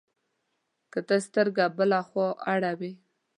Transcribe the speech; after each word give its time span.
که 0.91 0.99
ته 1.07 1.15
سترګه 1.27 1.65
بله 1.77 1.99
خوا 2.07 2.27
اړوې، 2.53 2.91